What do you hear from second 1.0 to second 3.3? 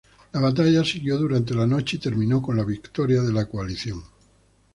durante la noche y terminó con la victoria